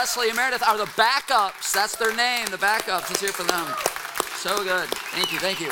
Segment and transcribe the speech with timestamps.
[0.00, 1.74] Leslie, and Meredith are the backups.
[1.74, 3.10] That's their name, the backups.
[3.10, 3.66] Let's hear for them.
[4.36, 4.88] So good.
[4.88, 5.38] Thank you.
[5.38, 5.70] Thank you.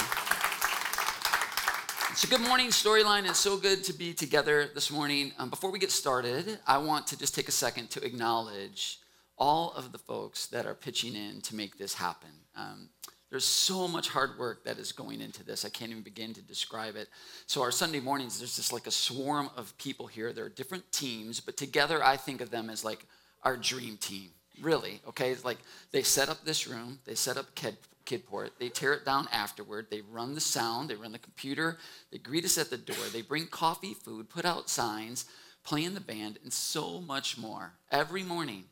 [2.10, 3.26] It's a good morning storyline.
[3.26, 5.32] It's so good to be together this morning.
[5.38, 8.98] Um, before we get started, I want to just take a second to acknowledge
[9.38, 12.28] all of the folks that are pitching in to make this happen.
[12.54, 12.90] Um,
[13.30, 15.64] there's so much hard work that is going into this.
[15.64, 17.08] I can't even begin to describe it.
[17.46, 20.34] So, our Sunday mornings, there's just like a swarm of people here.
[20.34, 23.06] There are different teams, but together I think of them as like
[23.42, 24.30] our dream team,
[24.60, 25.00] really.
[25.08, 25.30] Okay?
[25.30, 25.58] It's like
[25.92, 27.76] they set up this room, they set up Kid,
[28.06, 31.78] Kidport, they tear it down afterward, they run the sound, they run the computer,
[32.10, 35.26] they greet us at the door, they bring coffee, food, put out signs,
[35.62, 38.64] play in the band, and so much more every morning.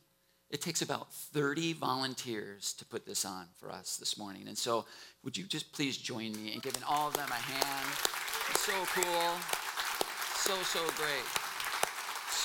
[0.48, 4.46] It takes about 30 volunteers to put this on for us this morning.
[4.46, 4.86] And so,
[5.24, 7.86] would you just please join me in giving all of them a hand?
[8.50, 9.32] It's so cool.
[10.36, 11.45] So, so great.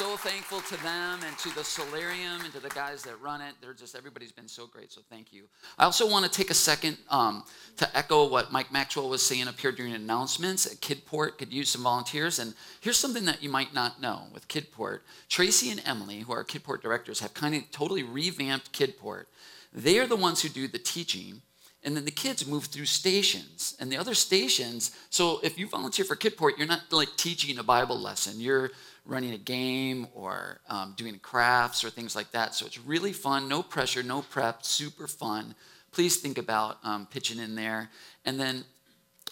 [0.01, 3.53] So thankful to them and to the solarium and to the guys that run it.
[3.61, 5.43] They're just, everybody's been so great, so thank you.
[5.77, 7.43] I also want to take a second um,
[7.77, 10.65] to echo what Mike Maxwell was saying up here during announcements.
[10.77, 12.39] Kidport could use some volunteers.
[12.39, 15.01] And here's something that you might not know with Kidport.
[15.29, 19.25] Tracy and Emily, who are Kidport directors, have kind of totally revamped Kidport.
[19.71, 21.43] They are the ones who do the teaching
[21.83, 26.05] and then the kids move through stations and the other stations so if you volunteer
[26.05, 28.69] for kidport you're not like teaching a bible lesson you're
[29.05, 32.53] running a game or um, doing crafts or things like that.
[32.53, 35.55] So it's really fun, no pressure, no prep, super fun.
[35.91, 37.89] Please think about um, pitching in there.
[38.25, 38.63] And then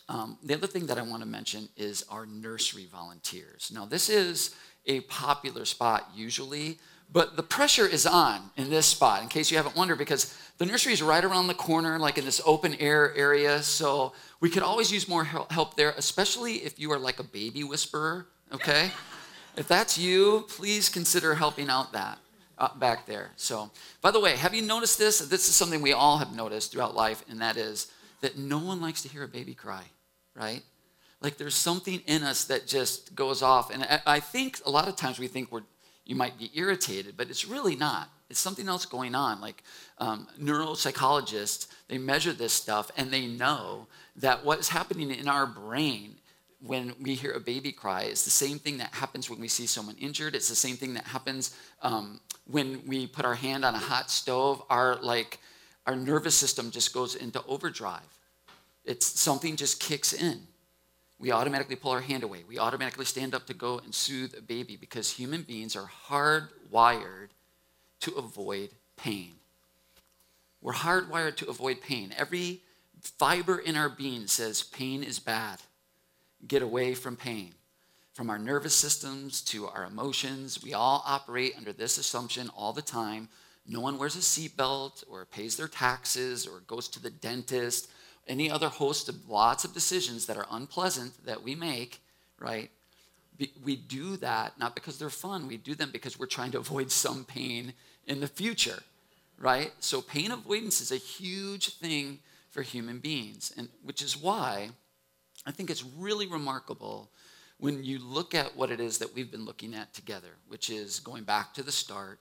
[0.09, 3.71] um, the other thing that I want to mention is our nursery volunteers.
[3.73, 4.55] Now, this is
[4.85, 6.79] a popular spot usually,
[7.11, 10.65] but the pressure is on in this spot, in case you haven't wondered, because the
[10.65, 13.61] nursery is right around the corner, like in this open air area.
[13.61, 17.63] So we could always use more help there, especially if you are like a baby
[17.63, 18.91] whisperer, okay?
[19.59, 22.17] If that's you, please consider helping out that
[22.57, 23.31] uh, back there.
[23.35, 23.69] So,
[24.01, 25.19] by the way, have you noticed this?
[25.19, 27.91] This is something we all have noticed throughout life, and that is
[28.21, 29.83] that no one likes to hear a baby cry,
[30.33, 30.63] right?
[31.21, 33.69] Like there's something in us that just goes off.
[33.69, 35.63] And I, I think a lot of times we think we're,
[36.05, 38.09] you might be irritated, but it's really not.
[38.29, 39.41] It's something else going on.
[39.41, 39.61] Like
[39.97, 46.15] um, neuropsychologists, they measure this stuff and they know that what's happening in our brain
[46.61, 48.03] when we hear a baby cry.
[48.03, 50.35] It's the same thing that happens when we see someone injured.
[50.35, 54.11] It's the same thing that happens um, when we put our hand on a hot
[54.11, 54.61] stove.
[54.69, 55.39] Our like
[55.85, 58.01] our nervous system just goes into overdrive.
[58.83, 60.41] It's something just kicks in.
[61.17, 62.43] We automatically pull our hand away.
[62.47, 67.29] We automatically stand up to go and soothe a baby because human beings are hardwired
[68.01, 69.33] to avoid pain.
[70.61, 72.13] We're hardwired to avoid pain.
[72.17, 72.61] Every
[73.01, 75.59] fiber in our being says pain is bad
[76.47, 77.53] get away from pain.
[78.13, 82.81] From our nervous systems to our emotions, we all operate under this assumption all the
[82.81, 83.29] time.
[83.67, 87.89] No one wears a seatbelt or pays their taxes or goes to the dentist,
[88.27, 92.01] any other host of lots of decisions that are unpleasant that we make,
[92.39, 92.69] right?
[93.63, 96.91] We do that not because they're fun, we do them because we're trying to avoid
[96.91, 97.73] some pain
[98.05, 98.83] in the future,
[99.37, 99.71] right?
[99.79, 102.19] So, pain avoidance is a huge thing
[102.49, 104.71] for human beings, and which is why
[105.49, 107.09] I think it's really remarkable
[107.57, 110.99] when you look at what it is that we've been looking at together, which is
[110.99, 112.19] going back to the start.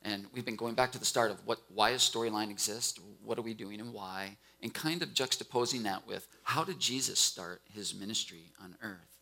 [0.00, 3.00] And we've been going back to the start of what, why does storyline exist?
[3.22, 4.38] What are we doing and why?
[4.62, 9.18] And kind of juxtaposing that with how did Jesus start his ministry on earth?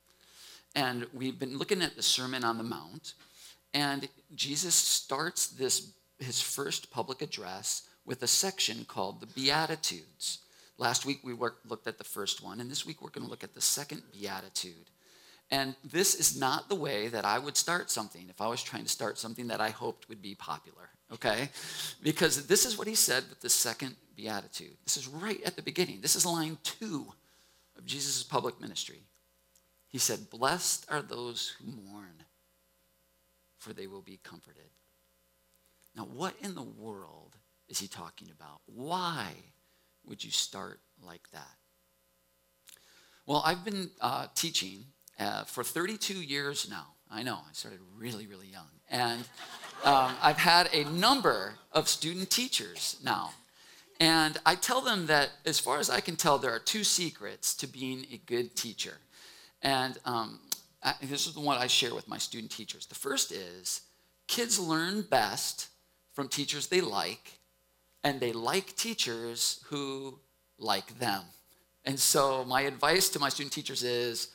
[0.77, 3.15] And we've been looking at the Sermon on the Mount,
[3.75, 5.91] and Jesus starts this
[6.21, 10.39] his first public address with a section called the Beatitudes.
[10.79, 13.31] Last week we worked, looked at the first one, and this week we're going to
[13.31, 14.91] look at the second beatitude.
[15.51, 18.85] And this is not the way that I would start something if I was trying
[18.85, 21.51] to start something that I hoped would be popular, okay?
[22.03, 24.77] Because this is what he said with the second beatitude.
[24.85, 26.01] This is right at the beginning.
[26.01, 27.13] This is line two
[27.77, 29.03] of Jesus' public ministry.
[29.89, 32.25] He said, Blessed are those who mourn,
[33.59, 34.71] for they will be comforted.
[35.95, 37.37] Now, what in the world
[37.69, 38.63] is he talking about?
[38.65, 39.35] Why
[40.07, 41.57] would you start like that?
[43.27, 44.85] Well, I've been uh, teaching
[45.19, 46.87] uh, for 32 years now.
[47.11, 48.69] I know, I started really, really young.
[48.91, 49.21] And
[49.85, 53.33] um, I've had a number of student teachers now.
[54.01, 57.55] And I tell them that, as far as I can tell, there are two secrets
[57.57, 58.95] to being a good teacher.
[59.63, 60.41] And um,
[60.83, 62.87] I, this is the one I share with my student teachers.
[62.87, 63.83] The first is
[64.27, 65.69] kids learn best
[66.15, 67.39] from teachers they like
[68.05, 70.19] and they like teachers who
[70.59, 71.23] like them.
[71.85, 74.29] And so my advice to my student teachers is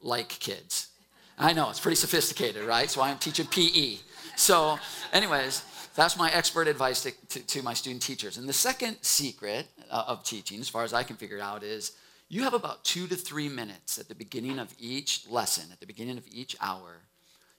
[0.00, 0.88] like kids.
[1.36, 2.88] I know it's pretty sophisticated, right?
[2.88, 3.96] So I'm teaching PE.
[4.36, 4.78] So,
[5.12, 5.64] anyways,
[5.96, 8.36] that's my expert advice to, to, to my student teachers.
[8.36, 11.62] And the second secret uh, of teaching, as far as I can figure it out,
[11.62, 11.92] is
[12.28, 15.86] you have about two to three minutes at the beginning of each lesson, at the
[15.86, 17.02] beginning of each hour,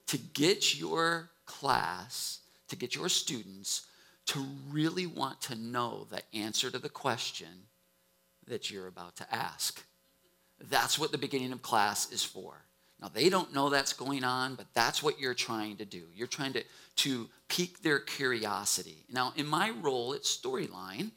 [0.06, 3.85] to get your class, to get your students
[4.26, 7.48] to really want to know the answer to the question
[8.46, 9.84] that you're about to ask.
[10.70, 12.62] That's what the beginning of class is for.
[13.00, 16.04] Now, they don't know that's going on, but that's what you're trying to do.
[16.14, 16.64] You're trying to,
[16.96, 19.04] to pique their curiosity.
[19.12, 21.10] Now, in my role at Storyline,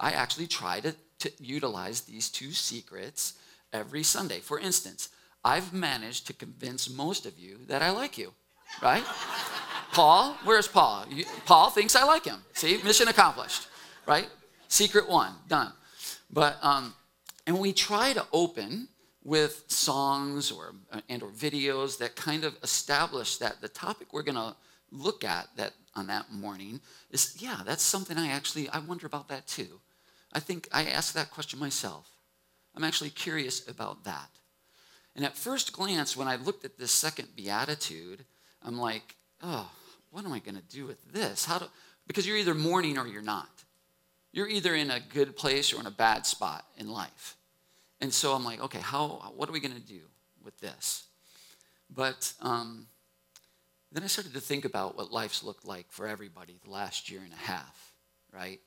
[0.00, 3.34] I actually try to, to utilize these two secrets
[3.72, 4.40] every Sunday.
[4.40, 5.10] For instance,
[5.44, 8.32] I've managed to convince most of you that I like you,
[8.82, 9.04] right?
[9.92, 11.06] Paul, where's Paul?
[11.10, 12.42] You, Paul thinks I like him.
[12.52, 13.68] See, mission accomplished,
[14.06, 14.28] right?
[14.68, 15.72] Secret one, done.
[16.30, 16.94] But, um,
[17.46, 18.88] and we try to open
[19.28, 24.22] with songs or uh, and or videos that kind of establish that the topic we're
[24.22, 24.56] going to
[24.90, 29.28] look at that on that morning is yeah that's something i actually i wonder about
[29.28, 29.80] that too
[30.32, 32.08] i think i ask that question myself
[32.74, 34.30] i'm actually curious about that
[35.14, 38.24] and at first glance when i looked at this second beatitude
[38.62, 39.70] i'm like oh
[40.10, 41.44] what am i going to do with this?
[41.44, 41.66] How do
[42.06, 43.50] because you're either mourning or you're not.
[44.32, 47.36] You're either in a good place or in a bad spot in life.
[48.00, 50.00] And so i'm like okay how what are we going to do
[50.44, 51.04] with this?
[51.94, 52.86] But um,
[53.92, 57.20] then I started to think about what life's looked like for everybody the last year
[57.24, 57.92] and a half,
[58.32, 58.60] right?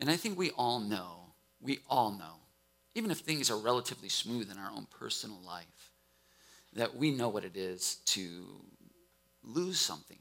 [0.00, 2.40] And I think we all know, we all know,
[2.94, 5.92] even if things are relatively smooth in our own personal life,
[6.74, 8.46] that we know what it is to
[9.44, 10.18] lose something,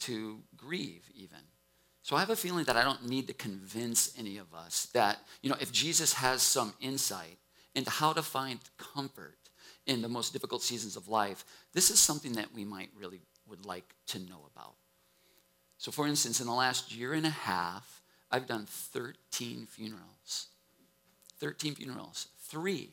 [0.00, 1.38] to grieve even.
[2.02, 5.18] So I have a feeling that I don't need to convince any of us that,
[5.42, 7.38] you know, if Jesus has some insight
[7.74, 9.36] into how to find comfort
[9.86, 13.66] in the most difficult seasons of life, this is something that we might really would
[13.66, 14.74] like to know about.
[15.78, 20.46] So, for instance, in the last year and a half, I've done 13 funerals.
[21.38, 22.90] 13 funerals, three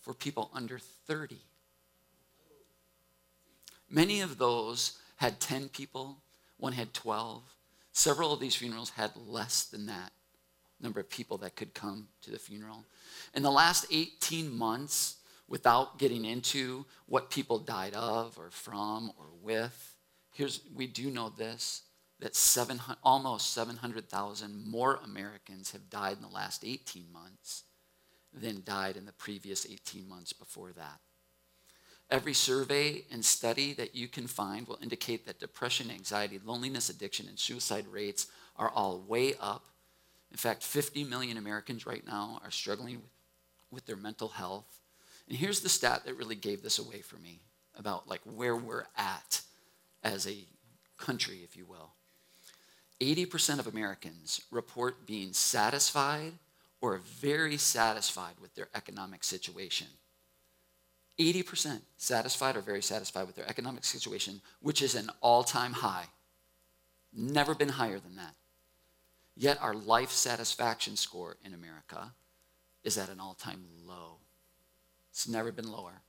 [0.00, 1.36] for people under 30.
[3.90, 6.22] Many of those had 10 people,
[6.56, 7.42] one had 12.
[7.92, 10.12] Several of these funerals had less than that
[10.82, 12.84] number of people that could come to the funeral.
[13.34, 15.16] In the last 18 months,
[15.50, 19.96] without getting into what people died of or from or with.
[20.32, 21.82] Here's we do know this
[22.20, 27.64] that 700, almost 700,000 more Americans have died in the last 18 months
[28.32, 31.00] than died in the previous 18 months before that.
[32.10, 37.28] Every survey and study that you can find will indicate that depression, anxiety, loneliness, addiction,
[37.28, 38.26] and suicide rates
[38.56, 39.64] are all way up.
[40.32, 43.02] In fact, 50 million Americans right now are struggling
[43.70, 44.80] with their mental health.
[45.28, 47.42] And here's the stat that really gave this away for me
[47.76, 49.42] about like where we're at
[50.02, 50.44] as a
[50.98, 51.92] country, if you will.
[53.00, 56.32] 80% of Americans report being satisfied
[56.80, 59.86] or very satisfied with their economic situation.
[61.20, 66.06] 80% satisfied or very satisfied with their economic situation, which is an all time high.
[67.12, 68.34] Never been higher than that.
[69.36, 72.12] Yet our life satisfaction score in America
[72.82, 74.16] is at an all time low.
[75.10, 76.00] It's never been lower.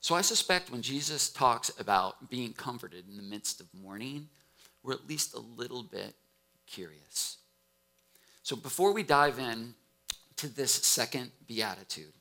[0.00, 4.28] So I suspect when Jesus talks about being comforted in the midst of mourning,
[4.82, 6.14] we're at least a little bit
[6.66, 7.38] curious.
[8.42, 9.74] So before we dive in
[10.36, 12.12] to this second beatitude,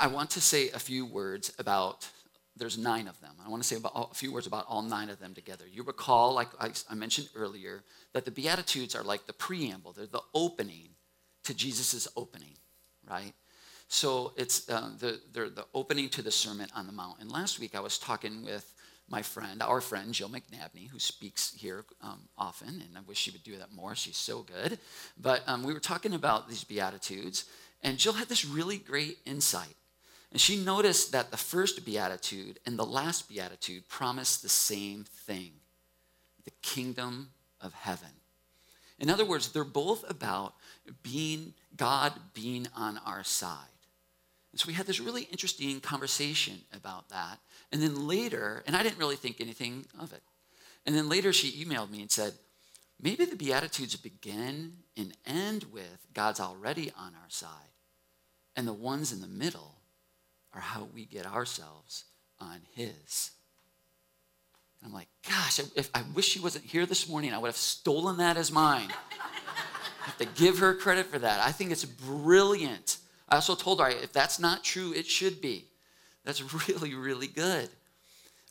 [0.00, 2.08] I want to say a few words about
[2.56, 3.34] there's nine of them.
[3.44, 5.64] I want to say a few words about all nine of them together.
[5.70, 7.82] You recall, like I mentioned earlier,
[8.12, 10.90] that the Beatitudes are like the preamble, they're the opening
[11.44, 12.56] to Jesus' opening,
[13.08, 13.32] right?
[13.88, 17.20] So it's uh, the, the, the opening to the Sermon on the Mount.
[17.20, 18.72] And last week I was talking with
[19.08, 23.30] my friend, our friend Jill McNabney, who speaks here um, often, and I wish she
[23.30, 23.94] would do that more.
[23.94, 24.78] She's so good.
[25.20, 27.44] But um, we were talking about these Beatitudes,
[27.82, 29.76] and Jill had this really great insight.
[30.34, 35.52] And she noticed that the first Beatitude and the last Beatitude promise the same thing
[36.44, 38.08] the kingdom of heaven.
[38.98, 40.54] In other words, they're both about
[41.04, 43.68] being God being on our side.
[44.50, 47.38] And so we had this really interesting conversation about that.
[47.70, 50.22] And then later, and I didn't really think anything of it.
[50.84, 52.34] And then later she emailed me and said,
[53.00, 57.70] maybe the Beatitudes begin and end with God's already on our side.
[58.56, 59.76] And the ones in the middle
[60.54, 62.04] are how we get ourselves
[62.40, 63.30] on His.
[64.80, 67.56] And I'm like, gosh, if I wish she wasn't here this morning, I would have
[67.56, 68.88] stolen that as mine.
[68.90, 71.40] I have to give her credit for that.
[71.40, 75.66] I think it's brilliant I also told her if that's not true, it should be.
[76.24, 77.68] That's really, really good.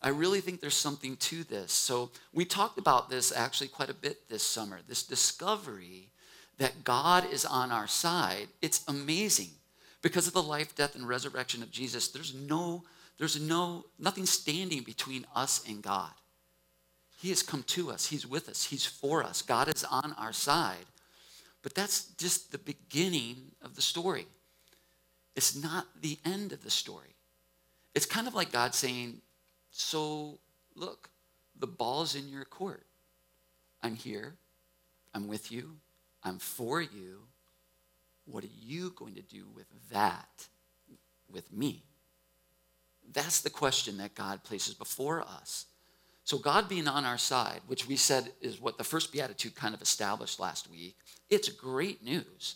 [0.01, 1.71] I really think there's something to this.
[1.71, 6.09] So, we talked about this actually quite a bit this summer this discovery
[6.57, 8.47] that God is on our side.
[8.61, 9.51] It's amazing.
[10.03, 12.83] Because of the life, death, and resurrection of Jesus, there's no,
[13.17, 16.11] there's no, nothing standing between us and God.
[17.19, 19.41] He has come to us, He's with us, He's for us.
[19.41, 20.85] God is on our side.
[21.63, 24.27] But that's just the beginning of the story.
[25.37, 27.15] It's not the end of the story.
[27.95, 29.21] It's kind of like God saying,
[29.71, 30.39] So,
[30.75, 31.09] look,
[31.57, 32.85] the ball's in your court.
[33.81, 34.35] I'm here.
[35.15, 35.77] I'm with you.
[36.23, 37.21] I'm for you.
[38.25, 40.47] What are you going to do with that,
[41.31, 41.83] with me?
[43.11, 45.65] That's the question that God places before us.
[46.25, 49.75] So, God being on our side, which we said is what the first beatitude kind
[49.75, 50.95] of established last week,
[51.29, 52.55] it's great news,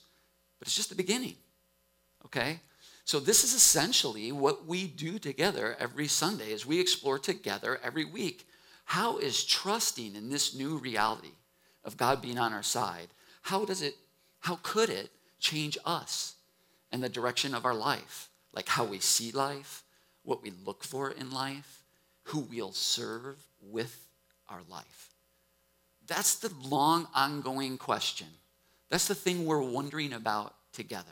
[0.57, 1.35] but it's just the beginning.
[2.25, 2.61] Okay?
[3.07, 8.03] So this is essentially what we do together every Sunday as we explore together every
[8.03, 8.45] week.
[8.83, 11.31] How is trusting in this new reality
[11.85, 13.07] of God being on our side,
[13.43, 13.95] how does it,
[14.41, 16.35] how could it change us
[16.91, 18.29] and the direction of our life?
[18.53, 19.83] Like how we see life,
[20.23, 21.83] what we look for in life,
[22.23, 24.07] who we'll serve with
[24.49, 25.13] our life.
[26.07, 28.27] That's the long, ongoing question.
[28.89, 31.05] That's the thing we're wondering about together.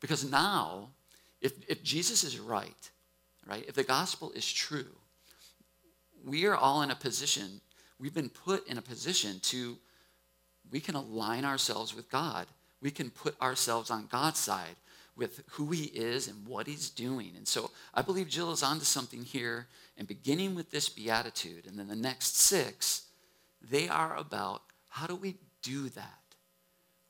[0.00, 0.88] Because now,
[1.40, 2.90] if, if Jesus is right,
[3.46, 4.86] right, if the gospel is true,
[6.24, 7.60] we are all in a position,
[7.98, 9.76] we've been put in a position to,
[10.70, 12.46] we can align ourselves with God.
[12.82, 14.76] We can put ourselves on God's side
[15.16, 17.32] with who he is and what he's doing.
[17.36, 19.68] And so I believe Jill is onto something here.
[19.96, 23.06] And beginning with this beatitude and then the next six,
[23.60, 26.18] they are about how do we do that?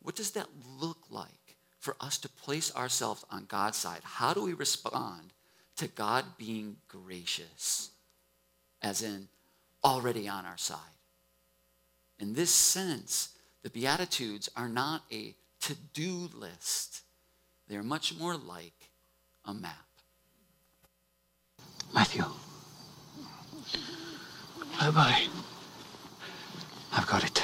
[0.02, 0.48] What does that
[0.80, 4.00] look like for us to place ourselves on God's side?
[4.02, 5.32] How do we respond
[5.76, 7.90] to God being gracious,
[8.82, 9.28] as in
[9.84, 10.78] already on our side?
[12.18, 13.30] In this sense,
[13.62, 17.02] the Beatitudes are not a to do list,
[17.68, 18.90] they're much more like
[19.44, 19.86] a map.
[21.94, 22.24] Matthew.
[24.78, 25.22] Bye bye.
[26.92, 27.42] I've got it.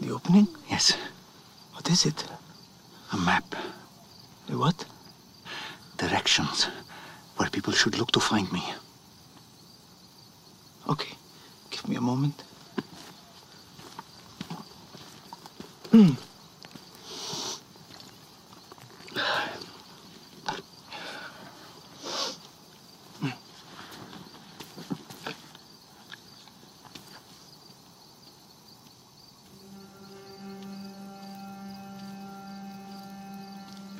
[0.00, 0.48] The opening?
[0.68, 0.96] Yes,
[1.74, 2.24] What is it?
[3.12, 3.44] a map.
[4.46, 4.84] The what?
[5.96, 6.68] Directions
[7.36, 8.62] where people should look to find me.
[10.88, 11.14] Okay,
[11.70, 12.42] give me a moment.
[15.92, 16.29] I'm hmm.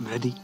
[0.00, 0.34] Ready.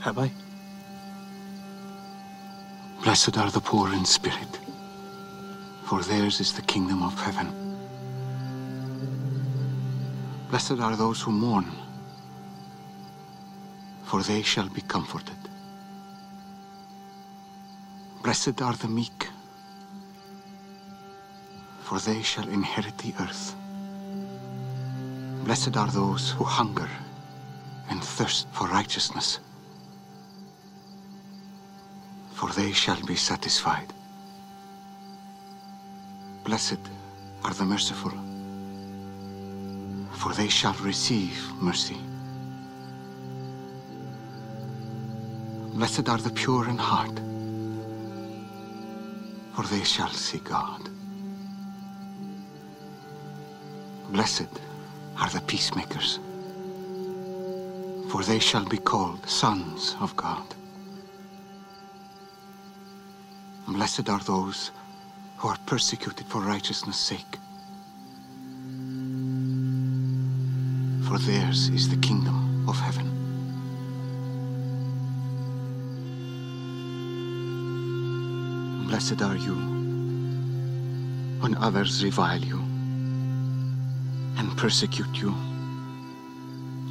[0.00, 0.30] Have I?
[3.02, 4.60] Blessed are the poor in spirit,
[5.84, 7.48] for theirs is the kingdom of heaven.
[10.50, 11.66] Blessed are those who mourn,
[14.04, 15.47] for they shall be comforted.
[18.28, 19.26] Blessed are the meek,
[21.80, 23.56] for they shall inherit the earth.
[25.44, 26.90] Blessed are those who hunger
[27.88, 29.40] and thirst for righteousness,
[32.34, 33.94] for they shall be satisfied.
[36.44, 36.84] Blessed
[37.44, 38.12] are the merciful,
[40.12, 41.96] for they shall receive mercy.
[45.72, 47.18] Blessed are the pure in heart,
[49.58, 50.88] for they shall see God.
[54.08, 54.46] Blessed
[55.20, 56.20] are the peacemakers,
[58.08, 60.46] for they shall be called sons of God.
[63.66, 64.70] Blessed are those
[65.38, 67.34] who are persecuted for righteousness' sake,
[71.08, 73.07] for theirs is the kingdom of heaven.
[79.08, 79.54] Blessed are you
[81.40, 82.58] when others revile you
[84.36, 85.34] and persecute you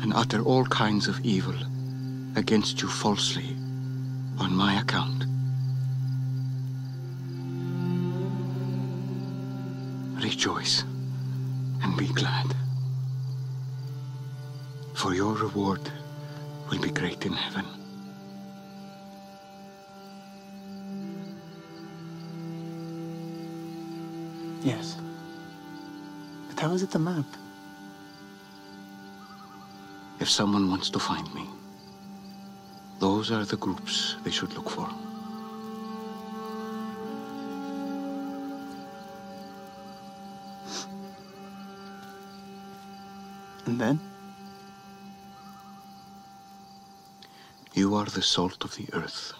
[0.02, 1.54] and utter all kinds of evil
[2.36, 3.56] against you falsely
[4.40, 5.26] on my account.
[10.24, 10.86] Rejoice
[11.84, 12.56] and be glad,
[14.96, 15.92] for your reward
[16.72, 17.66] will be great in heaven.
[24.64, 24.98] Yes.
[26.50, 27.26] But how is it a map?
[30.20, 31.48] If someone wants to find me,
[33.00, 34.90] those are the groups they should look for.
[43.68, 44.00] And then?
[47.74, 49.34] You are the salt of the earth.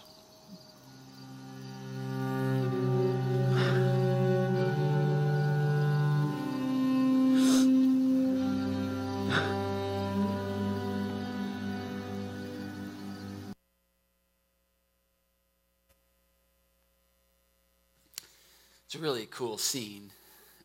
[19.38, 20.10] Cool scene.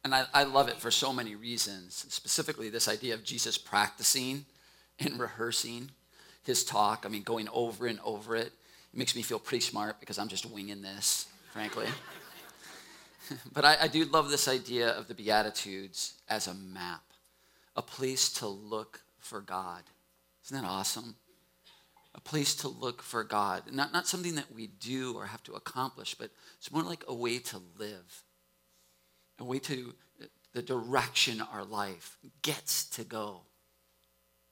[0.03, 4.45] And I, I love it for so many reasons, specifically this idea of Jesus practicing
[4.99, 5.91] and rehearsing
[6.43, 7.03] his talk.
[7.05, 8.47] I mean, going over and over it.
[8.47, 11.85] It makes me feel pretty smart because I'm just winging this, frankly.
[13.53, 17.03] but I, I do love this idea of the Beatitudes as a map,
[17.75, 19.83] a place to look for God.
[20.45, 21.15] Isn't that awesome?
[22.15, 23.63] A place to look for God.
[23.71, 27.13] Not, not something that we do or have to accomplish, but it's more like a
[27.13, 28.23] way to live,
[29.43, 29.93] a way to
[30.53, 33.41] the direction our life gets to go.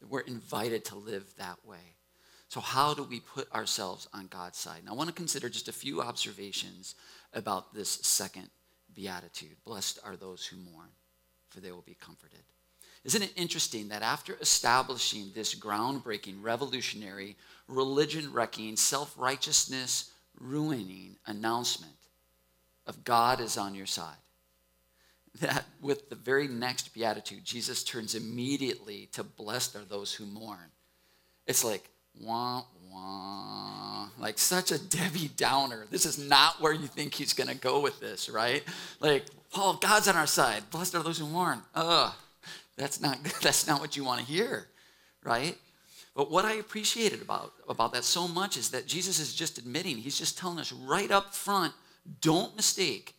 [0.08, 1.96] We're invited to live that way.
[2.48, 4.80] So, how do we put ourselves on God's side?
[4.82, 6.96] And I want to consider just a few observations
[7.34, 8.50] about this second
[8.94, 9.56] beatitude.
[9.64, 10.90] Blessed are those who mourn,
[11.50, 12.42] for they will be comforted.
[13.06, 21.94] Isn't it interesting that after establishing this groundbreaking, revolutionary, religion wrecking, self righteousness ruining announcement
[22.86, 24.18] of God is on your side,
[25.40, 30.72] that with the very next beatitude, Jesus turns immediately to blessed are those who mourn.
[31.48, 31.90] It's like,
[32.20, 35.86] wah, wah, like such a Debbie Downer.
[35.90, 38.64] This is not where you think he's going to go with this, right?
[39.00, 40.70] Like, oh, God's on our side.
[40.70, 41.62] Blessed are those who mourn.
[41.76, 42.14] Ugh,
[42.78, 44.68] that's not, that's not what you want to hear,
[45.24, 45.58] right?
[46.14, 49.98] But what I appreciated about, about that so much is that Jesus is just admitting,
[49.98, 51.74] he's just telling us right up front
[52.20, 53.16] don't mistake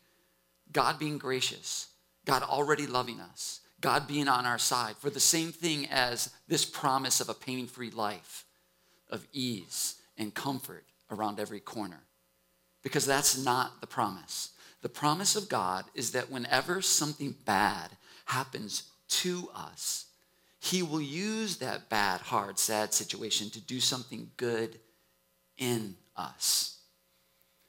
[0.73, 1.89] God being gracious,
[2.25, 6.65] God already loving us, God being on our side for the same thing as this
[6.65, 8.45] promise of a pain free life,
[9.11, 12.05] of ease and comfort around every corner.
[12.83, 14.51] Because that's not the promise.
[14.83, 17.91] The promise of God is that whenever something bad
[18.27, 20.07] happens to us,
[20.59, 24.79] He will use that bad, hard, sad situation to do something good
[25.59, 26.79] in us.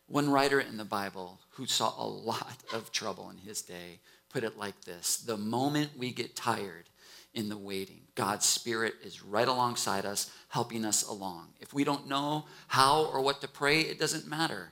[0.08, 4.00] One writer in the Bible who saw a lot of trouble in his day
[4.34, 6.90] put it like this The moment we get tired
[7.34, 11.50] in the waiting, God's Spirit is right alongside us, helping us along.
[11.62, 14.72] If we don't know how or what to pray, it doesn't matter.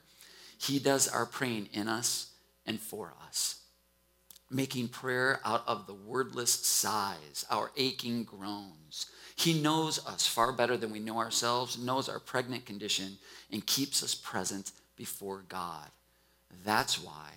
[0.58, 2.32] He does our praying in us
[2.68, 3.62] and for us,
[4.50, 9.08] making prayer out of the wordless sighs, our aching groans.
[9.36, 13.18] He knows us far better than we know ourselves, knows our pregnant condition,
[13.52, 15.88] and keeps us present before God.
[16.64, 17.32] That's why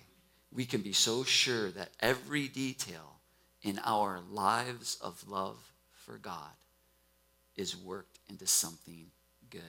[0.55, 3.19] we can be so sure that every detail
[3.61, 5.57] in our lives of love
[6.05, 6.51] for God
[7.57, 9.07] is worked into something
[9.49, 9.61] good.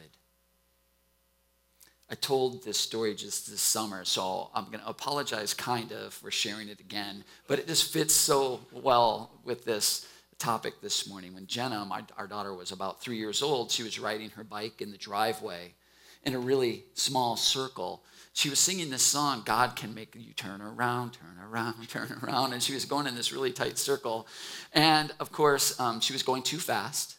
[2.09, 6.31] I told this story just this summer, so I'm going to apologize kind of for
[6.31, 10.07] sharing it again, but it just fits so well with this
[10.39, 11.35] topic this morning.
[11.35, 14.81] When Jenna, my, our daughter, was about three years old, she was riding her bike
[14.81, 15.75] in the driveway
[16.23, 18.03] in a really small circle.
[18.37, 22.53] She was singing this song, God can make you turn around, turn around, turn around.
[22.53, 24.29] And she was going in this really tight circle.
[24.75, 27.17] And of course, um, she was going too fast.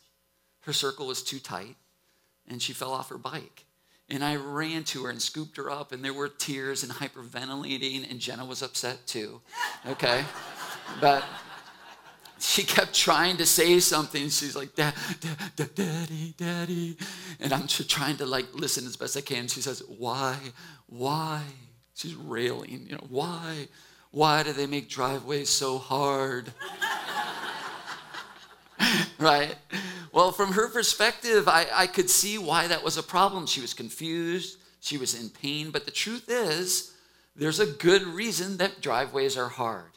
[0.62, 1.76] Her circle was too tight.
[2.48, 3.66] And she fell off her bike.
[4.08, 8.10] And I ran to her and scooped her up, and there were tears and hyperventilating,
[8.10, 9.42] and Jenna was upset too.
[9.88, 10.24] Okay?
[11.02, 11.24] but
[12.40, 14.30] she kept trying to say something.
[14.30, 16.98] She's like, da, da, da, Daddy, Daddy.
[17.40, 19.48] And I'm just trying to like listen as best I can.
[19.48, 20.38] She says, Why?
[20.88, 21.44] Why?
[21.96, 23.68] She's railing, you know, why?
[24.12, 26.54] Why do they make driveways so hard?
[29.20, 29.56] right?
[30.12, 33.48] Well, from her perspective, I, I could see why that was a problem.
[33.48, 36.94] She was confused, she was in pain, but the truth is,
[37.36, 39.97] there's a good reason that driveways are hard.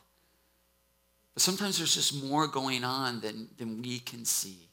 [1.35, 4.69] But sometimes there's just more going on than, than we can see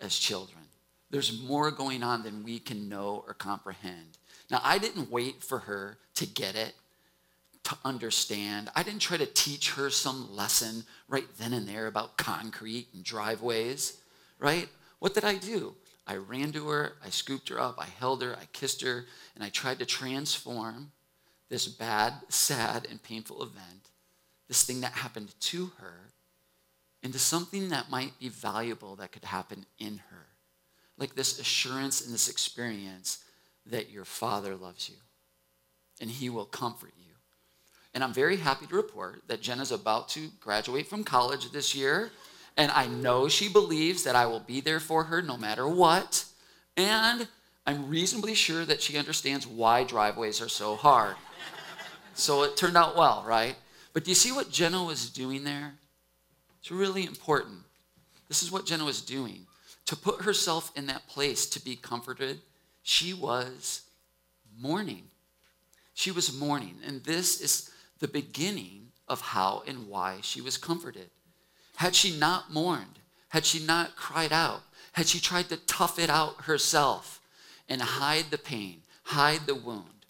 [0.00, 0.62] as children.
[1.10, 4.18] There's more going on than we can know or comprehend.
[4.50, 6.74] Now, I didn't wait for her to get it,
[7.64, 8.70] to understand.
[8.74, 13.04] I didn't try to teach her some lesson right then and there about concrete and
[13.04, 14.00] driveways,
[14.38, 14.68] right?
[14.98, 15.74] What did I do?
[16.06, 19.44] I ran to her, I scooped her up, I held her, I kissed her, and
[19.44, 20.90] I tried to transform
[21.50, 23.87] this bad, sad, and painful event,
[24.48, 26.10] this thing that happened to her,
[27.02, 30.26] into something that might be valuable that could happen in her.
[30.96, 33.22] Like this assurance and this experience
[33.66, 34.96] that your Father loves you
[36.00, 37.12] and He will comfort you.
[37.94, 42.10] And I'm very happy to report that Jenna's about to graduate from college this year.
[42.56, 46.24] And I know she believes that I will be there for her no matter what.
[46.76, 47.28] And
[47.66, 51.16] I'm reasonably sure that she understands why driveways are so hard.
[52.14, 53.56] so it turned out well, right?
[53.98, 55.74] But do you see what Jenna was doing there?
[56.60, 57.58] It's really important.
[58.28, 59.48] This is what Jenna was doing.
[59.86, 62.38] To put herself in that place to be comforted
[62.84, 63.82] she was
[64.56, 65.02] mourning.
[65.94, 66.76] She was mourning.
[66.86, 71.10] And this is the beginning of how and why she was comforted.
[71.74, 76.08] Had she not mourned, had she not cried out, had she tried to tough it
[76.08, 77.20] out herself
[77.68, 80.06] and hide the pain, hide the wound,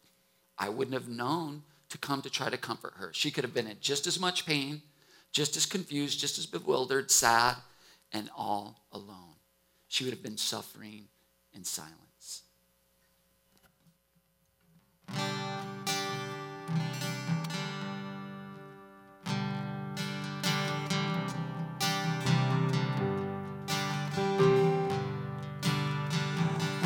[0.58, 3.10] I wouldn't have known to come to try to comfort her.
[3.12, 4.82] She could have been in just as much pain,
[5.32, 7.56] just as confused, just as bewildered, sad,
[8.12, 9.34] and all alone.
[9.88, 11.08] She would have been suffering
[11.54, 12.42] in silence.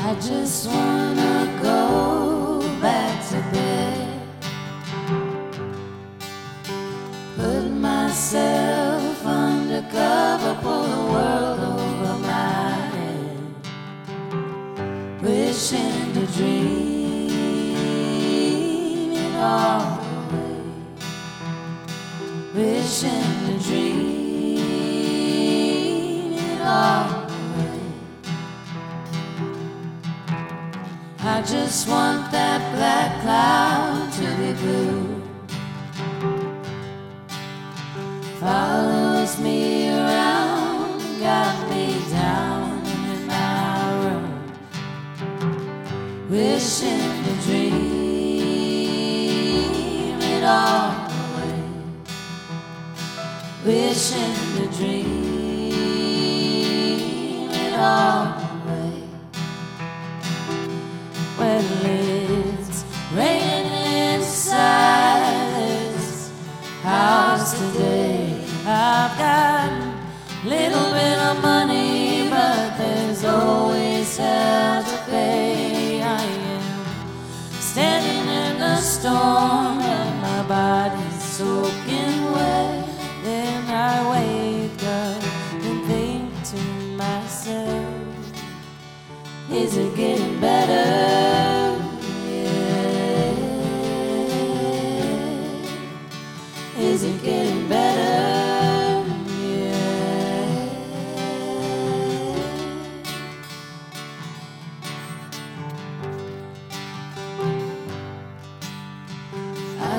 [0.05, 1.32] I just wanna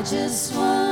[0.04, 0.83] just wanna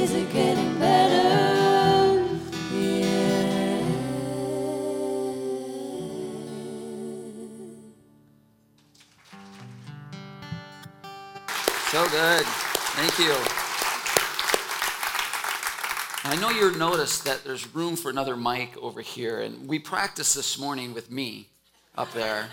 [0.00, 2.24] Is it getting better?
[2.74, 3.84] Yeah.
[11.90, 12.46] So good.
[12.96, 13.36] Thank you.
[16.24, 20.34] I know you noticed that there's room for another mic over here, and we practiced
[20.34, 21.48] this morning with me
[21.98, 22.48] up there,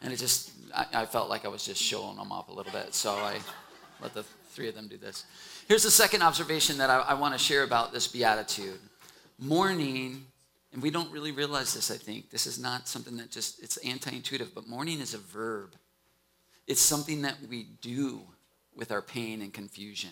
[0.00, 2.70] and it just, I, I felt like I was just showing them up a little
[2.70, 3.40] bit, so I
[4.00, 5.24] let the three of them do this.
[5.66, 8.78] Here's the second observation that I, I want to share about this beatitude.
[9.38, 10.26] Mourning,
[10.72, 12.30] and we don't really realize this, I think.
[12.30, 15.74] This is not something that just, it's anti intuitive, but mourning is a verb.
[16.66, 18.20] It's something that we do
[18.74, 20.10] with our pain and confusion.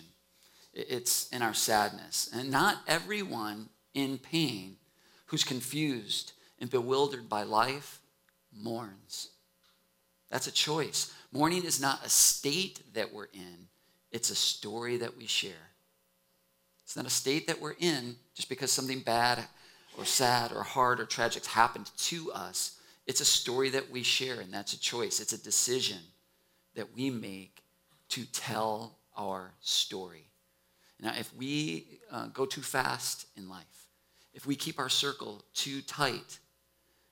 [0.73, 2.29] It's in our sadness.
[2.33, 4.77] And not everyone in pain
[5.27, 7.99] who's confused and bewildered by life
[8.55, 9.29] mourns.
[10.29, 11.13] That's a choice.
[11.31, 13.67] Mourning is not a state that we're in,
[14.11, 15.71] it's a story that we share.
[16.83, 19.43] It's not a state that we're in just because something bad
[19.97, 22.79] or sad or hard or tragic happened to us.
[23.05, 25.19] It's a story that we share, and that's a choice.
[25.19, 25.99] It's a decision
[26.75, 27.63] that we make
[28.09, 30.29] to tell our story.
[30.99, 33.87] Now, if we uh, go too fast in life,
[34.33, 36.39] if we keep our circle too tight,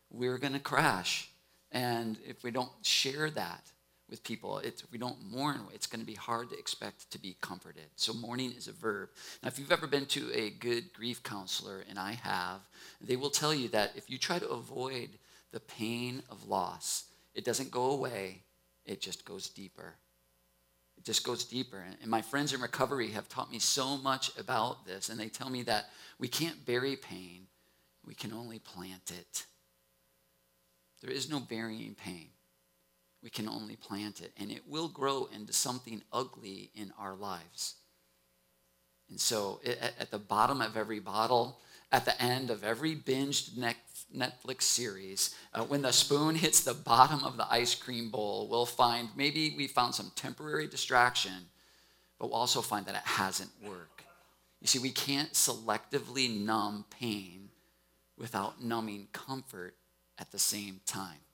[0.09, 1.29] we're going to crash.
[1.71, 3.71] And if we don't share that
[4.09, 7.37] with people, if we don't mourn, it's going to be hard to expect to be
[7.41, 7.87] comforted.
[7.95, 9.09] So, mourning is a verb.
[9.41, 12.61] Now, if you've ever been to a good grief counselor, and I have,
[13.01, 15.09] they will tell you that if you try to avoid
[15.51, 18.43] the pain of loss, it doesn't go away,
[18.85, 19.95] it just goes deeper.
[20.97, 21.83] It just goes deeper.
[22.01, 25.49] And my friends in recovery have taught me so much about this, and they tell
[25.49, 25.89] me that
[26.19, 27.47] we can't bury pain,
[28.05, 29.45] we can only plant it.
[31.01, 32.29] There is no burying pain.
[33.25, 37.73] We can only plant it, and it will grow into something ugly in our lives.
[39.09, 41.57] And so, at the bottom of every bottle,
[41.91, 43.57] at the end of every binged
[44.15, 48.67] Netflix series, uh, when the spoon hits the bottom of the ice cream bowl, we'll
[48.67, 51.47] find maybe we found some temporary distraction,
[52.19, 54.03] but we'll also find that it hasn't worked.
[54.61, 57.49] You see, we can't selectively numb pain
[58.19, 59.73] without numbing comfort
[60.19, 61.24] at the same time.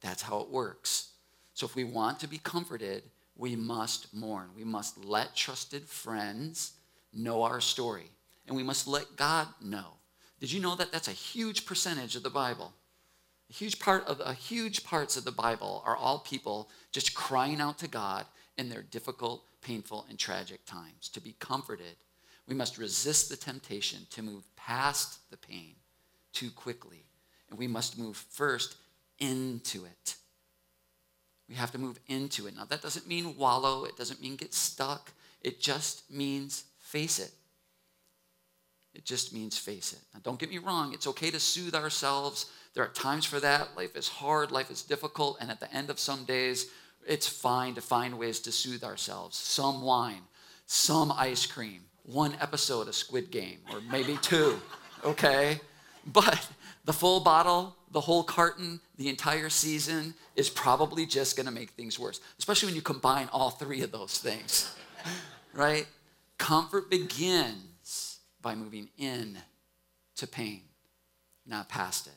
[0.00, 1.10] That's how it works.
[1.54, 3.02] So, if we want to be comforted,
[3.36, 4.50] we must mourn.
[4.56, 6.72] We must let trusted friends
[7.12, 8.10] know our story,
[8.46, 9.94] and we must let God know.
[10.40, 12.72] Did you know that that's a huge percentage of the Bible?
[13.48, 17.60] A huge part of a huge parts of the Bible are all people just crying
[17.60, 18.26] out to God
[18.58, 21.08] in their difficult, painful, and tragic times.
[21.10, 21.96] To be comforted,
[22.46, 25.74] we must resist the temptation to move past the pain
[26.32, 27.06] too quickly
[27.48, 28.76] and we must move first
[29.18, 30.16] into it.
[31.48, 32.56] We have to move into it.
[32.56, 37.30] Now, that doesn't mean wallow, it doesn't mean get stuck, it just means face it.
[38.94, 40.00] It just means face it.
[40.14, 42.46] Now, don't get me wrong, it's okay to soothe ourselves.
[42.74, 43.76] There are times for that.
[43.76, 46.66] Life is hard, life is difficult, and at the end of some days,
[47.06, 49.36] it's fine to find ways to soothe ourselves.
[49.36, 50.22] Some wine,
[50.66, 54.60] some ice cream, one episode of Squid Game, or maybe two,
[55.04, 55.60] okay?
[56.06, 56.48] But
[56.84, 61.70] the full bottle, the whole carton, the entire season is probably just going to make
[61.70, 64.74] things worse, especially when you combine all three of those things,
[65.52, 65.86] right?
[66.38, 69.38] Comfort begins by moving in
[70.16, 70.62] to pain,
[71.46, 72.14] not past it.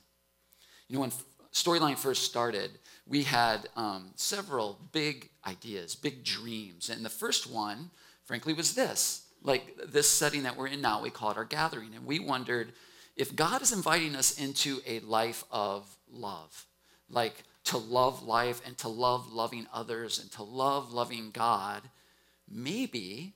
[0.87, 1.11] You know, when
[1.53, 2.71] Storyline first started,
[3.05, 6.89] we had um, several big ideas, big dreams.
[6.89, 7.91] And the first one,
[8.23, 11.95] frankly, was this like this setting that we're in now, we call it our gathering.
[11.95, 12.73] And we wondered,
[13.15, 16.65] if God is inviting us into a life of love,
[17.09, 21.83] like to love life and to love loving others and to love loving God,
[22.49, 23.33] maybe,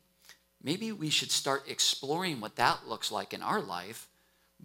[0.62, 4.08] maybe we should start exploring what that looks like in our life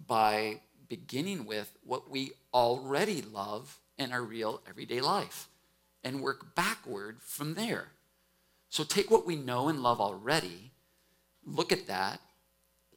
[0.07, 5.47] by beginning with what we already love in our real everyday life
[6.03, 7.89] and work backward from there.
[8.69, 10.71] So take what we know and love already,
[11.45, 12.21] look at that,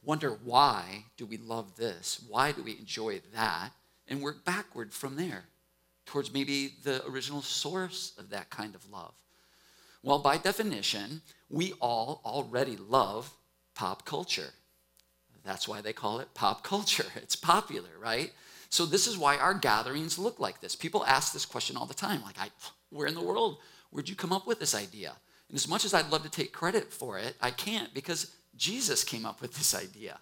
[0.03, 2.23] wonder why do we love this?
[2.27, 3.71] Why do we enjoy that?
[4.07, 5.45] And work backward from there
[6.05, 9.13] towards maybe the original source of that kind of love.
[10.03, 13.31] Well, by definition, we all already love
[13.73, 14.51] pop culture.
[15.45, 17.05] That's why they call it pop culture.
[17.15, 18.31] It's popular, right?
[18.69, 20.75] So this is why our gatherings look like this.
[20.75, 22.49] People ask this question all the time, like, I,
[22.89, 23.57] where in the world,
[23.91, 25.13] where'd you come up with this idea?
[25.49, 29.03] And as much as I'd love to take credit for it, I can't because Jesus
[29.03, 30.19] came up with this idea.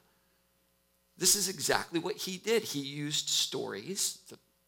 [1.17, 2.63] This is exactly what he did.
[2.63, 4.19] He used stories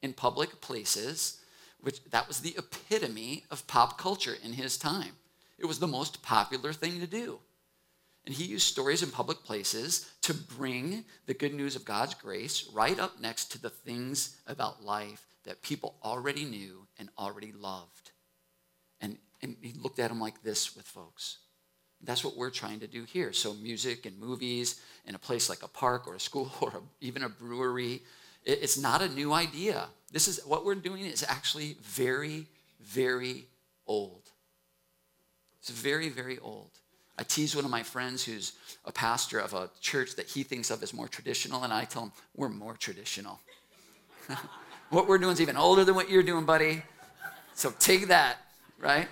[0.04, 1.40] in public places,
[1.82, 5.14] which that was the epitome of pop culture in his time.
[5.58, 7.40] It was the most popular thing to do.
[8.26, 12.70] And he used stories in public places to bring the good news of God's grace
[12.74, 18.12] right up next to the things about life that people already knew and already loved.
[19.02, 21.40] And, and he looked at them like this with folks.
[22.02, 23.32] That's what we're trying to do here.
[23.34, 26.82] So, music and movies in a place like a park or a school or a,
[27.02, 28.02] even a brewery,
[28.46, 29.88] it's not a new idea.
[30.12, 32.48] This is what we're doing is actually very,
[32.82, 33.48] very
[33.88, 34.22] old.
[35.60, 36.70] It's very, very old.
[37.18, 38.54] I tease one of my friends who's
[38.86, 42.04] a pastor of a church that he thinks of as more traditional, and I tell
[42.04, 43.40] him, we're more traditional.
[44.90, 46.84] what we're doing is even older than what you're doing, buddy.
[47.54, 48.38] So take that,
[48.80, 49.08] right?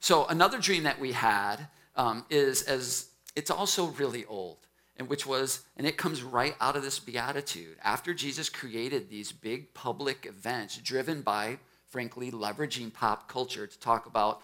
[0.00, 4.58] So, another dream that we had um, is as it's also really old
[4.96, 9.32] and which was and it comes right out of this beatitude after jesus created these
[9.32, 14.40] big public events driven by frankly leveraging pop culture to talk about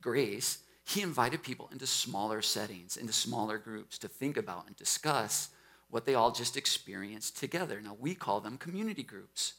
[0.00, 5.50] grace he invited people into smaller settings into smaller groups to think about and discuss
[5.90, 9.54] what they all just experienced together now we call them community groups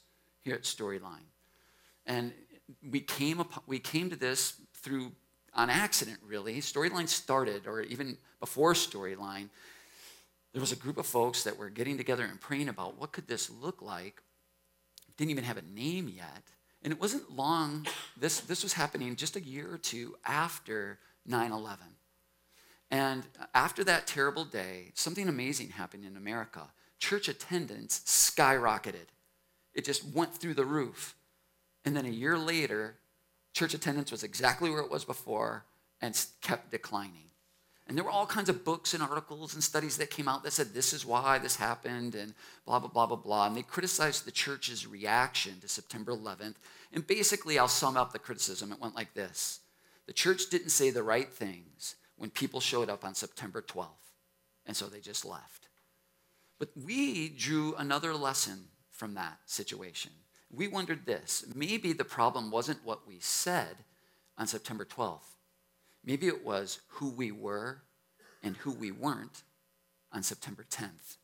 [0.45, 1.25] here at Storyline.
[2.05, 2.31] And
[2.89, 5.11] we came, upon, we came to this through
[5.53, 6.57] on accident, really.
[6.57, 9.49] Storyline started, or even before Storyline,
[10.55, 13.27] there was a group of folks that were getting together and praying about what could
[13.27, 14.21] this look like.
[15.17, 16.43] Didn't even have a name yet.
[16.81, 17.85] And it wasn't long,
[18.15, 21.85] this, this was happening just a year or two after 9 11.
[22.89, 26.71] And after that terrible day, something amazing happened in America.
[26.99, 29.07] Church attendance skyrocketed,
[29.73, 31.15] it just went through the roof.
[31.83, 32.95] And then a year later,
[33.51, 35.65] church attendance was exactly where it was before
[35.99, 37.24] and kept declining.
[37.87, 40.53] And there were all kinds of books and articles and studies that came out that
[40.53, 42.33] said this is why this happened and
[42.65, 43.47] blah, blah, blah, blah, blah.
[43.47, 46.55] And they criticized the church's reaction to September 11th.
[46.93, 48.71] And basically, I'll sum up the criticism.
[48.71, 49.59] It went like this
[50.07, 53.87] The church didn't say the right things when people showed up on September 12th.
[54.65, 55.67] And so they just left.
[56.57, 60.11] But we drew another lesson from that situation.
[60.51, 63.75] We wondered this maybe the problem wasn't what we said
[64.37, 65.34] on September 12th
[66.05, 67.81] Maybe it was who we were
[68.43, 69.41] and who we weren't
[70.11, 71.17] on September 10th.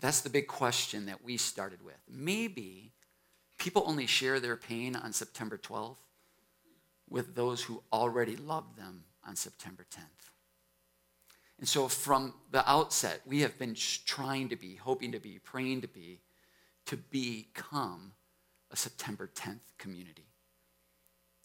[0.00, 1.96] That's the big question that we started with.
[2.10, 2.92] Maybe
[3.58, 5.96] people only share their pain on September 12th
[7.08, 10.30] with those who already loved them on September 10th.
[11.58, 15.82] And so from the outset, we have been trying to be, hoping to be, praying
[15.82, 16.20] to be,
[16.86, 18.12] to become
[18.70, 20.26] a September 10th community.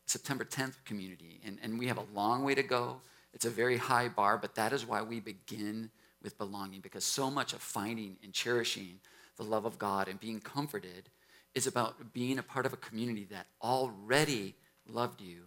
[0.10, 1.40] September 10th community.
[1.46, 3.02] And, and we have a long way to go.
[3.34, 5.92] It's a very high bar, but that is why we begin
[6.24, 9.00] with belonging, because so much of finding and cherishing
[9.38, 11.10] the love of God and being comforted
[11.56, 14.56] is about being a part of a community that already
[14.88, 15.44] loved you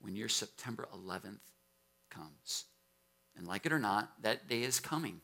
[0.00, 1.40] when your September 11th
[2.10, 2.64] comes.
[3.36, 5.20] And like it or not, that day is coming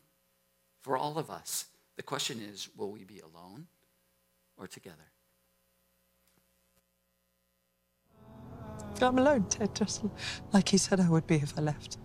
[0.81, 1.65] for all of us.
[1.97, 3.67] The question is will we be alone
[4.57, 5.08] or together?
[9.01, 10.03] I'm alone, Ted, just
[10.51, 11.97] like he said I would be if I left.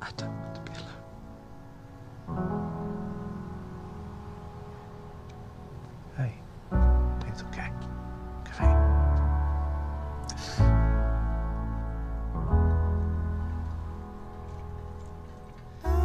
[0.00, 0.72] I don't want to be
[2.28, 2.60] alone.
[6.16, 6.32] Hey,
[7.28, 7.68] it's okay.
[8.48, 8.70] Okay.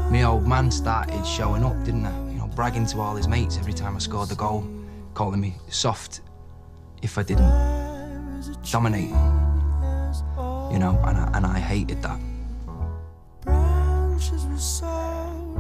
[0.10, 2.12] My old man started showing up, didn't I?
[2.32, 4.79] You know, bragging to all his mates every time I scored the goal
[5.14, 6.22] calling me soft
[7.02, 7.50] if I didn't
[8.72, 9.10] dominate.
[10.72, 12.20] You know, and I, and I hated that.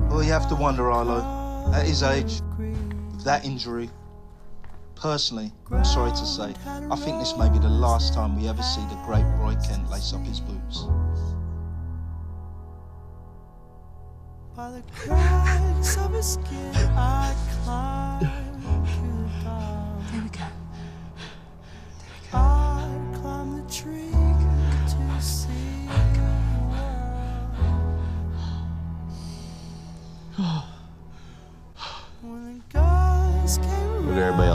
[0.09, 3.89] Well, you have to wonder, Arlo, at his age, with that injury,
[4.95, 8.61] personally, I'm sorry to say, I think this may be the last time we ever
[8.61, 10.85] see the great Roy Kent lace up his boots.
[14.55, 17.33] By the cracks of his skin, I
[17.63, 18.45] climb.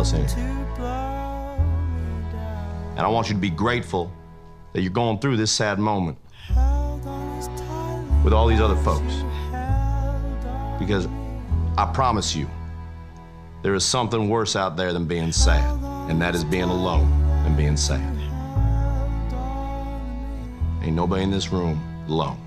[0.05, 0.65] Look at everybody else in here.
[2.97, 4.13] And I want you to be grateful
[4.73, 6.19] that you're going through this sad moment
[8.23, 9.15] with all these other folks.
[10.79, 11.09] Because
[11.79, 12.49] I promise you,
[13.63, 15.65] there is something worse out there than being sad,
[16.11, 17.11] and that is being alone
[17.47, 18.03] and being sad.
[20.83, 22.44] Ain't nobody in this room alone.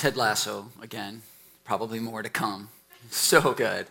[0.00, 1.20] Ted Lasso, again,
[1.62, 2.70] probably more to come.
[3.10, 3.86] So good.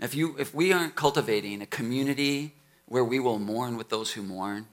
[0.00, 2.54] If, you, if we aren't cultivating a community
[2.86, 4.66] where we will mourn with those who mourn,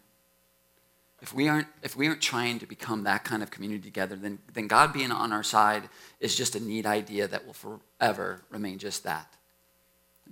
[1.21, 4.39] if we aren't, if we aren't trying to become that kind of community together, then,
[4.51, 8.79] then God being on our side is just a neat idea that will forever remain
[8.79, 9.31] just that.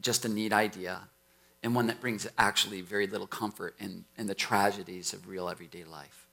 [0.02, 1.02] Just a neat idea,
[1.62, 5.84] and one that brings actually very little comfort in, in the tragedies of real everyday
[5.84, 6.26] life.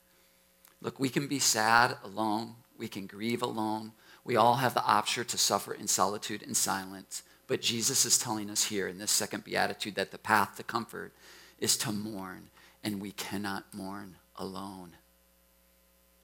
[0.80, 3.92] Look, we can be sad alone, we can grieve alone.
[4.24, 7.22] We all have the option to suffer in solitude and silence.
[7.46, 11.12] But Jesus is telling us here in this second beatitude that the path to comfort
[11.58, 12.48] is to mourn,
[12.82, 14.96] and we cannot mourn alone.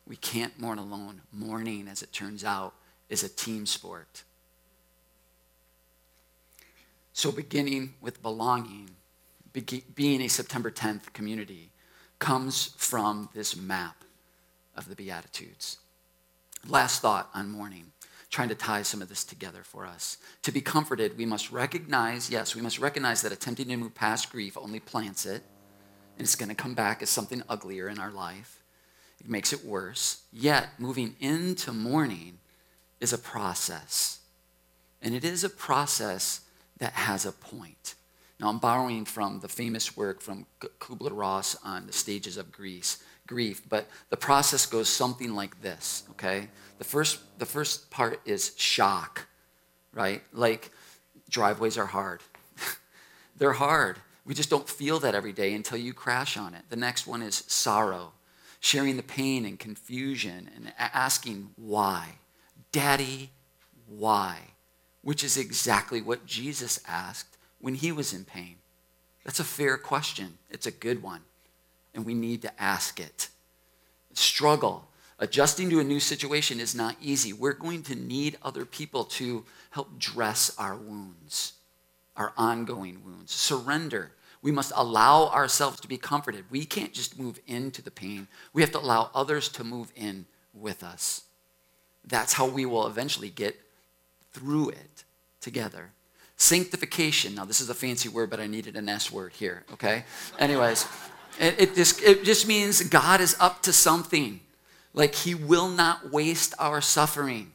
[0.07, 1.21] We can't mourn alone.
[1.31, 2.75] Mourning, as it turns out,
[3.11, 4.25] is a team sport.
[7.13, 8.91] So, beginning with belonging,
[9.95, 11.71] being a September 10th community,
[12.19, 14.05] comes from this map
[14.75, 15.79] of the Beatitudes.
[16.69, 17.93] Last thought on mourning,
[18.31, 20.19] trying to tie some of this together for us.
[20.43, 24.33] To be comforted, we must recognize, yes, we must recognize that attempting to move past
[24.33, 25.43] grief only plants it.
[26.19, 28.63] and it's going to come back as something uglier in our life.
[29.21, 30.23] It makes it worse.
[30.33, 32.39] Yet, moving into mourning
[33.01, 34.21] is a process.
[35.03, 36.41] And it is a process
[36.79, 37.95] that has a point.
[38.41, 43.03] Now, I'm borrowing from the famous work from Kubler Ross on the stages of Greece,
[43.27, 46.49] grief, but the process goes something like this, okay?
[46.79, 49.27] The first, the first part is shock,
[49.93, 50.23] right?
[50.33, 50.71] Like,
[51.29, 52.23] driveways are hard.
[53.37, 53.99] They're hard.
[54.25, 56.63] We just don't feel that every day until you crash on it.
[56.69, 58.13] The next one is sorrow,
[58.61, 62.17] sharing the pain and confusion and asking why.
[62.73, 63.31] Daddy,
[63.87, 64.39] why?
[65.03, 68.57] Which is exactly what Jesus asked when he was in pain.
[69.25, 70.39] That's a fair question.
[70.51, 71.23] It's a good one.
[71.97, 73.31] And we need to ask it.
[74.13, 74.87] Struggle.
[75.19, 77.33] Adjusting to a new situation is not easy.
[77.33, 81.55] We're going to need other people to help dress our wounds,
[82.17, 83.33] our ongoing wounds.
[83.33, 84.13] Surrender.
[84.43, 86.45] We must allow ourselves to be comforted.
[86.51, 90.27] We can't just move into the pain, we have to allow others to move in
[90.55, 91.23] with us.
[92.05, 93.57] That's how we will eventually get
[94.33, 95.05] through it
[95.41, 95.91] together.
[96.37, 97.35] Sanctification.
[97.35, 100.05] Now, this is a fancy word, but I needed an S word here, okay?
[100.39, 100.87] Anyways,
[101.39, 104.41] it, just, it just means God is up to something.
[104.95, 107.53] Like, He will not waste our suffering.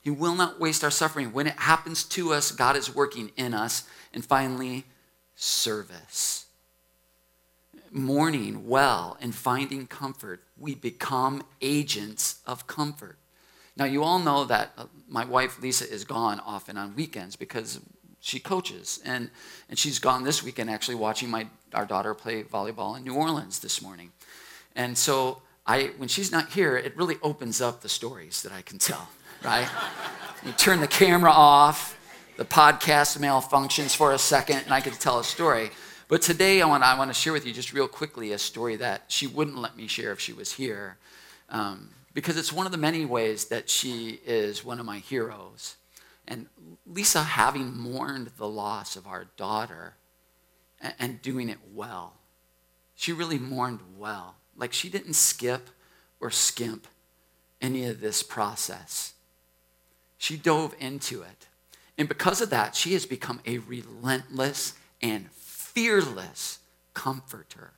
[0.00, 1.32] He will not waste our suffering.
[1.32, 3.84] When it happens to us, God is working in us.
[4.12, 4.84] And finally,
[5.34, 6.46] service.
[7.90, 13.18] Mourning well and finding comfort, we become agents of comfort.
[13.76, 17.80] Now, you all know that uh, my wife Lisa is gone often on weekends because
[18.20, 19.00] she coaches.
[19.04, 19.30] And,
[19.68, 23.58] and she's gone this weekend actually watching my, our daughter play volleyball in New Orleans
[23.58, 24.12] this morning.
[24.74, 28.62] And so I, when she's not here, it really opens up the stories that I
[28.62, 29.08] can tell,
[29.44, 29.68] right?
[30.44, 31.98] you turn the camera off,
[32.36, 35.70] the podcast malfunctions for a second, and I can tell a story.
[36.08, 38.76] But today I want, I want to share with you just real quickly a story
[38.76, 40.98] that she wouldn't let me share if she was here.
[41.48, 45.76] Um, because it's one of the many ways that she is one of my heroes.
[46.26, 46.46] And
[46.86, 49.94] Lisa, having mourned the loss of our daughter
[50.98, 52.14] and, doing it well,
[52.94, 54.36] she really mourned well.
[54.56, 55.70] Like she didn't skip
[56.20, 56.86] or skimp
[57.60, 59.14] any of this process.
[60.18, 61.46] She dove into it.
[61.96, 66.58] And because of that, she has become a relentless and fearless
[66.92, 67.72] comforter.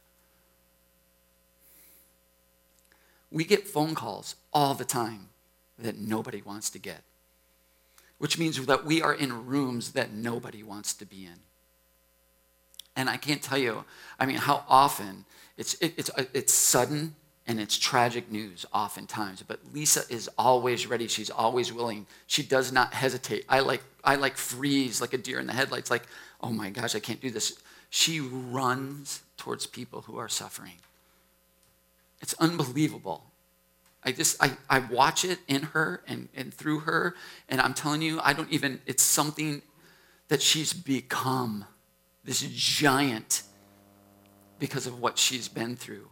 [3.31, 5.29] We get phone calls all the time
[5.79, 7.03] that nobody wants to get,
[8.19, 11.41] which means that we are in rooms that nobody wants to be in.
[12.97, 13.85] And I can't tell you,
[14.19, 15.25] I mean, how often
[15.57, 17.15] it's, it, it's, uh, it's sudden
[17.47, 21.07] and it's tragic news oftentimes but lisa is always ready.
[21.07, 22.07] She's always willing.
[22.27, 23.45] She does not hesitate.
[23.49, 26.05] I like i like freeze like a deer in the headlights like
[26.41, 27.61] oh my gosh i can't do this.
[27.91, 30.79] She runs towards people who are suffering.
[32.21, 33.25] It's unbelievable.
[34.03, 37.15] I just, I, I watch it in her and, and through her,
[37.49, 39.63] and I'm telling you, I don't even, it's something
[40.29, 41.65] that she's become
[42.27, 43.43] this giant
[44.59, 46.11] because of what she's been through.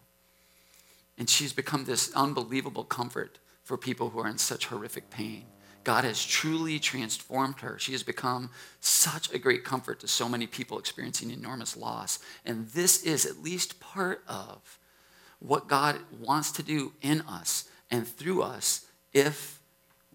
[1.18, 5.44] And she's become this unbelievable comfort for people who are in such horrific pain.
[5.82, 7.78] God has truly transformed her.
[7.78, 8.50] She has become
[8.80, 12.20] such a great comfort to so many people experiencing enormous loss.
[12.44, 14.78] And this is at least part of
[15.40, 19.60] what God wants to do in us and through us if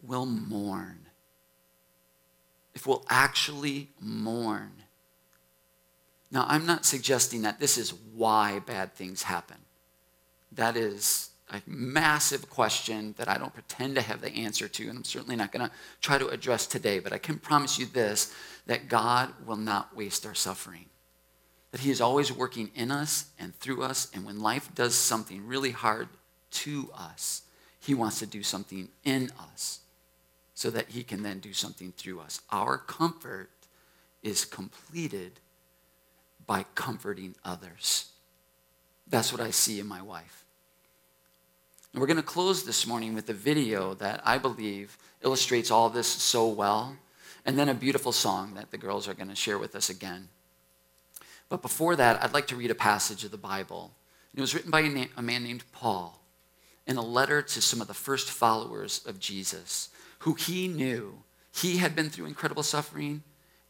[0.01, 1.05] we'll mourn.
[2.73, 4.71] If we'll actually mourn.
[6.31, 9.57] Now, I'm not suggesting that this is why bad things happen.
[10.51, 14.99] That is a massive question that I don't pretend to have the answer to, and
[14.99, 18.33] I'm certainly not going to try to address today, but I can promise you this
[18.67, 20.85] that God will not waste our suffering
[21.71, 24.09] that He is always working in us and through us.
[24.13, 26.07] And when life does something really hard
[26.51, 27.43] to us,
[27.79, 29.79] He wants to do something in us
[30.53, 32.41] so that He can then do something through us.
[32.49, 33.49] Our comfort
[34.23, 35.39] is completed
[36.49, 38.07] by comforting others.
[39.05, 40.45] That's what I see in my wife.
[41.93, 45.91] And we're going to close this morning with a video that I believe illustrates all
[45.91, 46.97] this so well,
[47.45, 50.29] and then a beautiful song that the girls are going to share with us again.
[51.49, 53.91] But before that, I'd like to read a passage of the Bible.
[54.33, 56.19] It was written by a, na- a man named Paul
[56.87, 59.89] in a letter to some of the first followers of Jesus
[60.19, 61.21] who he knew
[61.51, 63.21] he had been through incredible suffering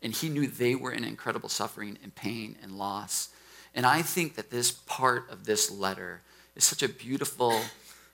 [0.01, 3.29] and he knew they were in incredible suffering and pain and loss.
[3.75, 6.21] And I think that this part of this letter
[6.55, 7.59] is such a beautiful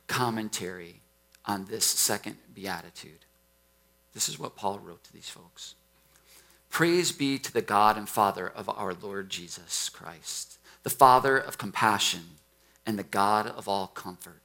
[0.07, 1.01] commentary
[1.45, 3.25] on this second beatitude.
[4.13, 5.75] This is what Paul wrote to these folks.
[6.69, 11.57] Praise be to the God and Father of our Lord Jesus Christ, the Father of
[11.57, 12.37] compassion
[12.85, 14.41] and the God of all comfort,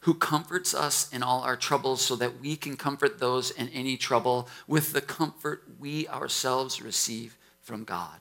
[0.00, 3.96] who comforts us in all our troubles so that we can comfort those in any
[3.96, 8.20] trouble with the comfort we ourselves receive from God.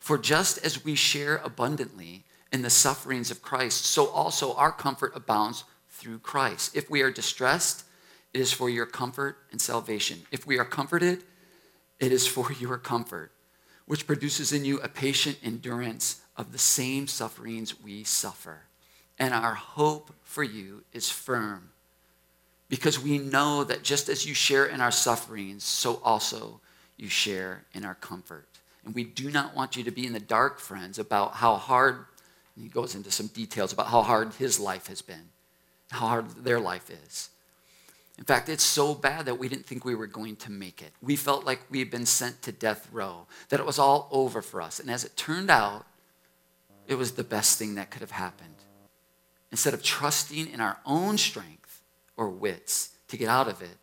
[0.00, 5.12] For just as we share abundantly in the sufferings of Christ, so also our comfort
[5.14, 6.74] abounds through Christ.
[6.74, 7.84] If we are distressed,
[8.32, 10.22] it is for your comfort and salvation.
[10.32, 11.22] If we are comforted,
[12.00, 13.30] it is for your comfort,
[13.86, 18.62] which produces in you a patient endurance of the same sufferings we suffer.
[19.18, 21.70] And our hope for you is firm,
[22.68, 26.60] because we know that just as you share in our sufferings, so also
[26.96, 28.46] you share in our comfort.
[28.84, 32.04] And we do not want you to be in the dark, friends, about how hard,
[32.56, 35.30] he goes into some details about how hard his life has been,
[35.90, 37.30] how hard their life is.
[38.16, 40.92] In fact, it's so bad that we didn't think we were going to make it.
[41.02, 44.42] We felt like we had been sent to death row, that it was all over
[44.42, 44.78] for us.
[44.78, 45.86] And as it turned out,
[46.86, 48.54] it was the best thing that could have happened.
[49.50, 51.82] Instead of trusting in our own strength
[52.16, 53.78] or wits to get out of it,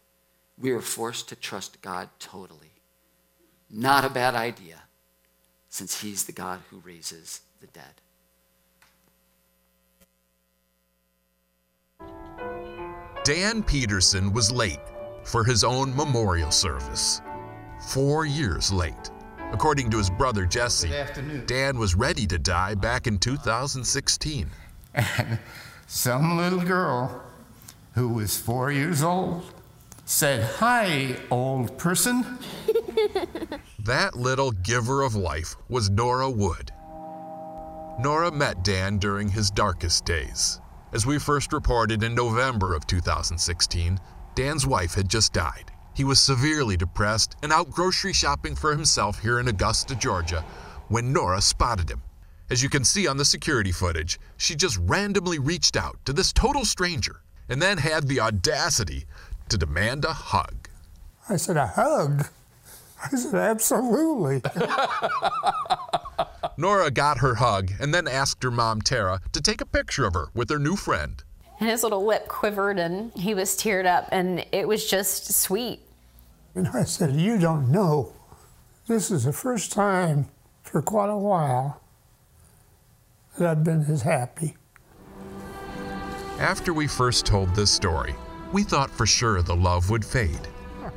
[0.58, 2.72] we were forced to trust God totally.
[3.70, 4.84] Not a bad idea,
[5.70, 8.02] since He's the God who raises the dead.
[13.24, 14.80] Dan Peterson was late
[15.24, 17.22] for his own memorial service.
[17.90, 19.12] Four years late.
[19.52, 20.90] According to his brother Jesse,
[21.46, 24.50] Dan was ready to die back in 2016.
[24.94, 25.40] And
[25.88, 27.24] some little girl
[27.94, 29.44] who was four years old
[30.06, 32.38] said, Hi, old person.
[33.88, 36.74] That little giver of life was Nora Wood.
[38.02, 40.60] Nora met Dan during his darkest days.
[40.92, 43.98] As we first reported in November of 2016,
[44.36, 45.72] Dan's wife had just died.
[45.96, 50.42] He was severely depressed and out grocery shopping for himself here in Augusta, Georgia,
[50.90, 52.02] when Nora spotted him.
[52.50, 56.32] As you can see on the security footage, she just randomly reached out to this
[56.32, 59.04] total stranger and then had the audacity
[59.50, 60.70] to demand a hug.
[61.28, 62.28] I said, A hug?
[63.04, 64.42] I said, Absolutely.
[66.58, 70.14] Nora got her hug and then asked her mom, Tara, to take a picture of
[70.14, 71.22] her with her new friend.
[71.60, 75.82] And his little lip quivered and he was teared up, and it was just sweet.
[76.56, 78.14] And I said, You don't know.
[78.88, 80.30] This is the first time
[80.64, 81.82] for quite a while
[83.38, 84.56] that I've been as happy.
[86.40, 88.16] After we first told this story,
[88.52, 90.48] we thought for sure the love would fade.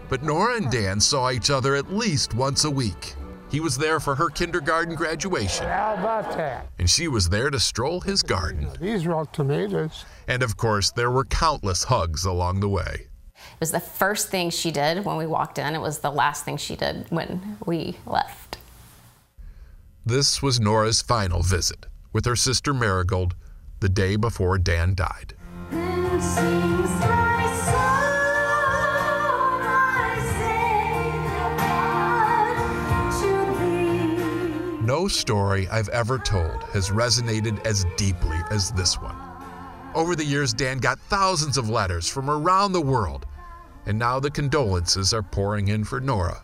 [0.09, 3.15] But Nora and Dan saw each other at least once a week.
[3.51, 6.67] He was there for her kindergarten graduation, How about that?
[6.79, 8.69] and she was there to stroll his garden.
[8.81, 10.05] These are all tomatoes.
[10.29, 13.07] And of course, there were countless hugs along the way.
[13.35, 15.75] It was the first thing she did when we walked in.
[15.75, 18.59] It was the last thing she did when we left.
[20.07, 23.35] This was Nora's final visit with her sister Marigold
[23.81, 25.35] the day before Dan died.
[34.83, 39.15] No story I've ever told has resonated as deeply as this one.
[39.95, 43.27] Over the years, Dan got thousands of letters from around the world,
[43.87, 46.43] and now the condolences are pouring in for Nora.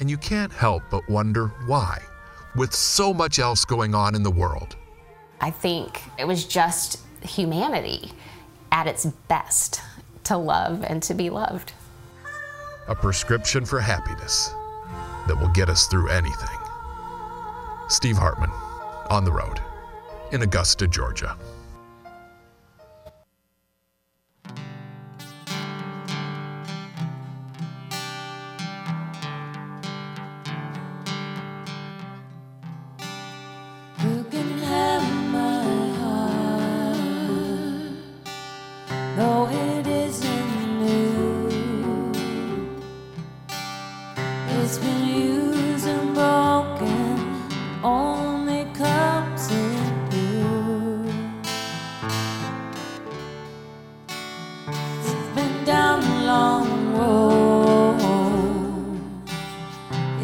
[0.00, 2.02] And you can't help but wonder why,
[2.54, 4.76] with so much else going on in the world.
[5.40, 8.12] I think it was just humanity
[8.72, 9.80] at its best
[10.24, 11.72] to love and to be loved.
[12.88, 14.54] A prescription for happiness
[15.26, 16.58] that will get us through anything.
[17.88, 18.50] Steve Hartman,
[19.10, 19.60] on the road,
[20.32, 21.36] in Augusta, Georgia.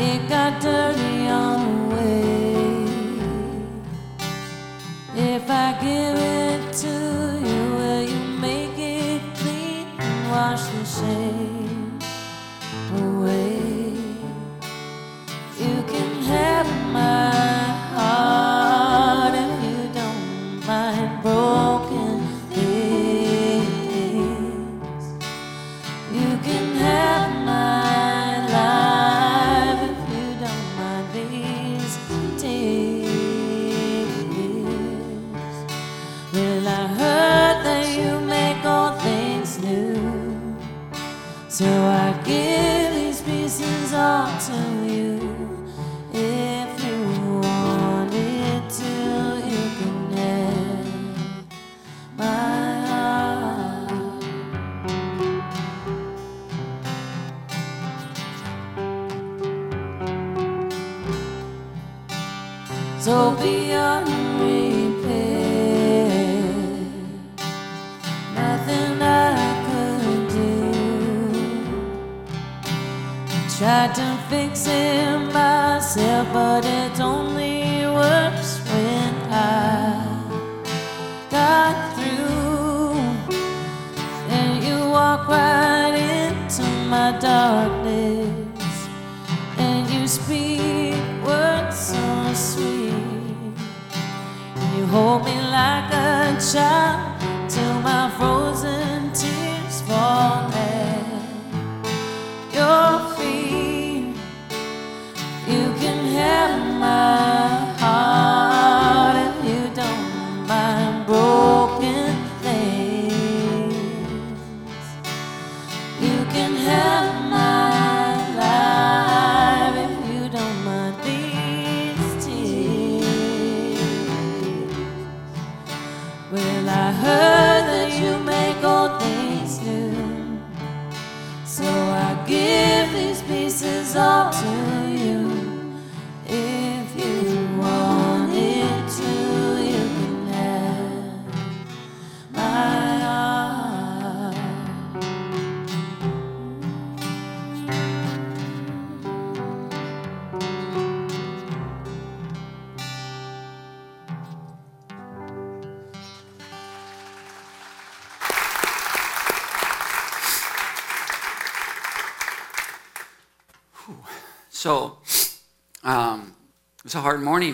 [0.04, 2.31] It got dirty on the way.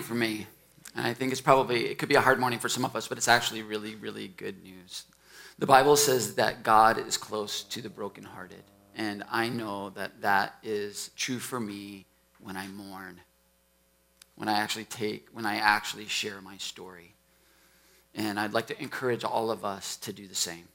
[0.09, 0.47] For me.
[0.95, 3.07] And I think it's probably, it could be a hard morning for some of us,
[3.07, 5.03] but it's actually really, really good news.
[5.59, 8.63] The Bible says that God is close to the brokenhearted.
[8.95, 12.07] And I know that that is true for me
[12.41, 13.21] when I mourn,
[14.35, 17.13] when I actually take, when I actually share my story.
[18.15, 20.67] And I'd like to encourage all of us to do the same.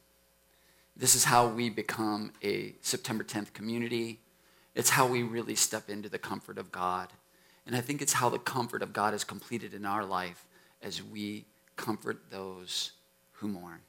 [0.96, 4.20] This is how we become a September 10th community.
[4.76, 7.08] It's how we really step into the comfort of God.
[7.66, 10.46] And I think it's how the comfort of God is completed in our life
[10.82, 11.44] as we
[11.76, 12.92] comfort those
[13.32, 13.80] who mourn.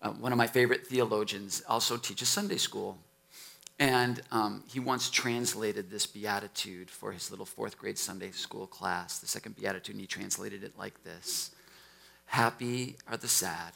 [0.00, 2.98] Uh, one of my favorite theologians also teaches Sunday school.
[3.80, 9.18] And um, he once translated this beatitude for his little fourth grade Sunday school class,
[9.18, 11.52] the second beatitude, and he translated it like this
[12.26, 13.72] Happy are the sad,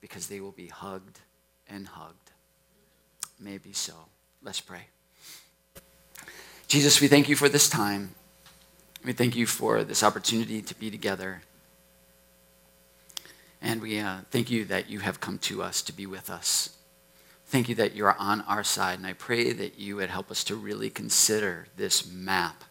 [0.00, 1.20] because they will be hugged
[1.68, 2.30] and hugged.
[3.38, 3.94] Maybe so.
[4.42, 4.86] Let's pray.
[6.68, 8.14] Jesus, we thank you for this time.
[9.02, 11.40] We thank you for this opportunity to be together.
[13.62, 16.76] And we uh, thank you that you have come to us to be with us.
[17.46, 18.98] Thank you that you are on our side.
[18.98, 22.64] And I pray that you would help us to really consider this map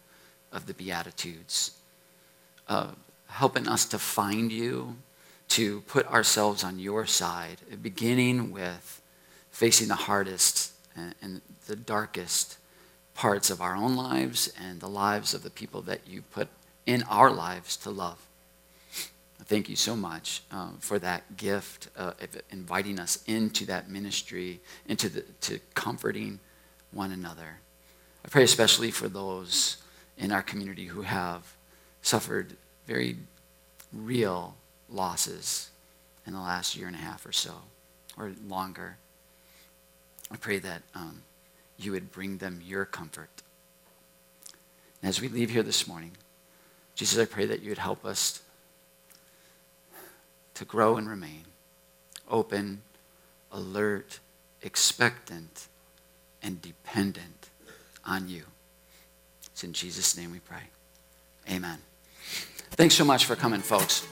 [0.52, 1.72] of the Beatitudes,
[2.68, 2.91] uh,
[3.30, 4.98] helping us to find you,
[5.50, 9.02] to put ourselves on your side, beginning with
[9.50, 12.60] facing the hardest and, and the darkest
[13.18, 16.47] parts of our own lives and the lives of the people that you put
[16.86, 18.20] in our lives to love.
[19.45, 24.59] Thank you so much um, for that gift uh, of inviting us into that ministry,
[24.88, 26.39] into the, to comforting
[26.91, 27.57] one another.
[28.24, 29.78] I pray especially for those
[30.18, 31.55] in our community who have
[32.03, 32.55] suffered
[32.86, 33.18] very
[33.91, 34.55] real
[34.89, 35.72] losses
[36.28, 37.53] in the last year and a half or so,
[38.15, 38.97] or longer.
[40.30, 41.24] I pray that um,
[41.78, 43.30] you would bring them your comfort.
[45.01, 46.11] And as we leave here this morning,
[46.95, 48.41] Jesus, I pray that you would help us
[50.55, 51.45] to grow and remain
[52.30, 52.82] open,
[53.51, 54.19] alert,
[54.63, 55.67] expectant,
[56.41, 57.49] and dependent
[58.05, 58.43] on you.
[59.51, 60.63] It's in Jesus' name we pray.
[61.49, 61.78] Amen.
[62.71, 64.05] Thanks so much for coming, folks.